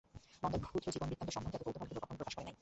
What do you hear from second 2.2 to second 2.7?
করে নাই।